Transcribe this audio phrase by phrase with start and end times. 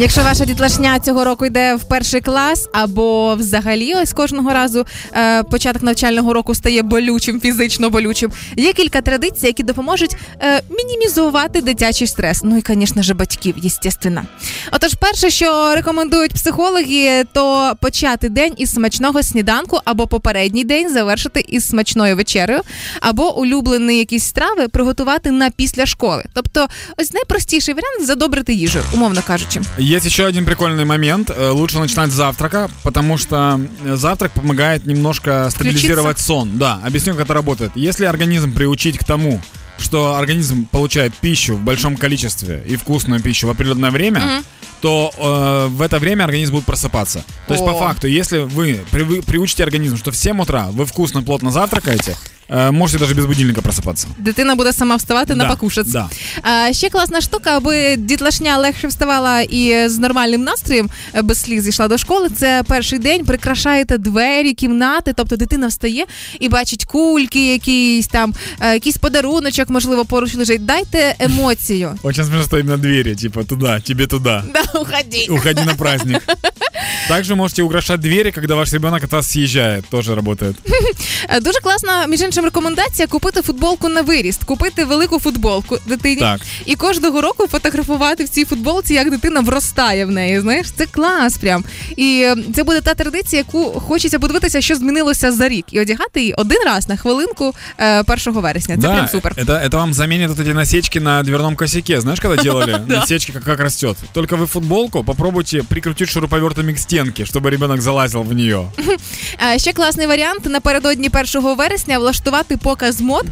[0.00, 5.42] Якщо ваша дітлашня цього року йде в перший клас, або взагалі ось кожного разу е,
[5.42, 12.06] початок навчального року стає болючим, фізично болючим, є кілька традицій, які допоможуть е, мінімізувати дитячий
[12.06, 12.40] стрес.
[12.44, 14.22] Ну і, звісно ж, батьків, єстественно.
[14.72, 21.44] Отож, перше, що рекомендують психологи, то почати день із смачного сніданку, або попередній день завершити
[21.48, 22.60] із смачною вечерею,
[23.00, 26.24] або улюблені якісь страви приготувати на після школи.
[26.34, 29.60] Тобто, ось найпростіший варіант задобрити їжу, умовно кажучи.
[29.88, 31.30] Есть еще один прикольный момент.
[31.34, 36.58] Э, Лучше начинать с завтрака, потому что э, завтрак помогает немножко стабилизировать сон.
[36.58, 37.72] Да, объясню, как это работает.
[37.74, 39.40] Если организм приучить к тому,
[39.78, 44.44] что организм получает пищу в большом количестве и вкусную пищу в определенное время, Мгм.
[44.82, 47.24] то э, в это время организм будет просыпаться.
[47.46, 47.78] То есть, по О.
[47.78, 52.14] факту, если вы привы- приучите организм, что в 7 утра вы вкусно, плотно завтракаете,
[52.48, 54.06] можете даже без будильника просыпаться.
[54.18, 55.86] Дитина буде сама вставати на Да, покушаць.
[55.88, 56.08] да.
[56.42, 61.62] А, ще класна штука, аби дітлашня легше вставала і з нормальним настроєм е, без сліз
[61.64, 62.28] зійшла до школи.
[62.36, 63.24] Це перший день.
[63.24, 65.12] Прикрашаєте двері, кімнати.
[65.16, 66.04] Тобто дитина встає
[66.40, 70.64] і бачить кульки, якісь там, е, якийсь подаруночок, можливо, поруч лежить.
[70.64, 71.98] Дайте емоцію.
[72.02, 74.44] Очень смешно, что именно двери, типа туда, тебе туда.
[74.54, 75.26] Да, уходи.
[75.30, 76.22] Уходи на праздник.
[77.07, 79.85] Также можете украшать двери, когда ваш ребенок от вас съезжает.
[79.89, 80.55] Тоже работает.
[81.29, 86.41] Е, Дуже класна, між іншим, рекомендація купити футболку на виріст, купити велику футболку дитині Так.
[86.65, 90.39] і кожного року фотографувати в цій футболці, як дитина вростає в неї.
[90.39, 91.63] Знаєш, це клас прям.
[91.95, 96.19] І е, це буде та традиція, яку хочеться подивитися, що змінилося за рік, і одягати
[96.19, 98.75] її один раз на хвилинку е, 1 вересня.
[98.75, 99.33] Це да, прям супер.
[99.37, 102.01] Это, это вам заменит вот эти насечки на дверном косяке.
[102.01, 103.97] Знаешь, когда делали насечки, как, как растет?
[104.13, 108.59] Только вы футболку попробуйте прикрутить шуруповертами к стенке, чтобы ребенок залазил в нее.
[109.53, 113.25] Е, Ще класний варіант напередодні 1 вересня влаштувати показ мод.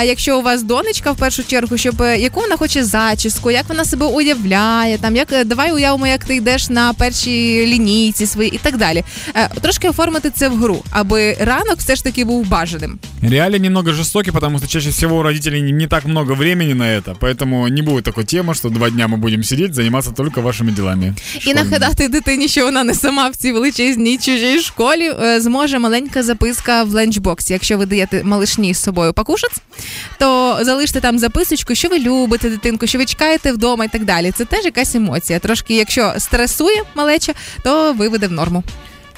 [0.00, 3.68] Е, Якщо у вас донечка, в першу чергу, щоб е, яку вона хоче зачіску, як
[3.68, 8.50] вона себе уявляє, там як е, давай уявимо, як ти йдеш на першій лінійці свої
[8.54, 9.04] і так далі.
[9.34, 12.98] Е, Трошки оформити це в гру, аби ранок все ж таки був бажаним.
[13.22, 16.84] Реалии немного жестоки, потому что чаще всего у родителей не, не так много времени на
[16.84, 20.70] это, поэтому не будет такой темы, что два дня мы будем сидеть, заниматься только вашими
[20.72, 21.14] делами.
[21.34, 21.54] І школьными.
[21.54, 26.82] нагадати дитині, що вона не сама в цій величезній чужій школі, е, зможе маленька записка
[26.82, 27.52] в ленчбоксі.
[27.52, 29.56] Якщо ви даєте малишні з собою покушаць,
[30.18, 34.30] то залиште там записочку, що ви любите дитинку, що ви чекаєте вдома і так далі.
[34.36, 35.38] Це теж якась емоція.
[35.38, 37.32] Трошки, якщо стресує малеча,
[37.64, 38.64] то виведе в норму.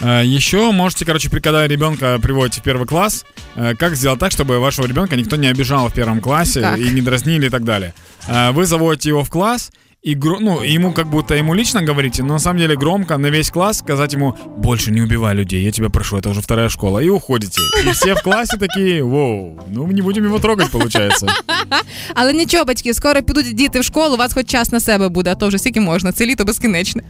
[0.03, 3.25] Э, Еще можете, короче, при- когда ребенка приводите в первый класс,
[3.57, 6.79] э, как сделать так, чтобы вашего ребенка никто не обижал в первом классе Как?
[6.79, 7.93] и не дразнили и так далее.
[8.29, 9.71] Э, Вы заводите его в класс,
[10.06, 13.32] и гро- ну, ему как будто ему лично говорите, но на самом деле громко на
[13.32, 17.00] весь класс сказать ему «Больше не убивай людей, я тебя прошу, это уже вторая школа»,
[17.00, 17.60] и уходите.
[17.84, 21.28] И все в классе такие «Воу, ну не будем его трогать, получается».
[22.14, 25.32] Але нічого, батьки, скоро підуть діти в школу, у вас хоч час на себе буде,
[25.32, 26.12] а то вже скільки можна.
[26.12, 27.04] Це літо безкінечне.